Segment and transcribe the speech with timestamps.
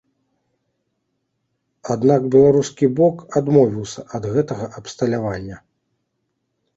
[1.95, 5.57] Аднак беларускі бок адмовіўся ад гэтага абсталявання.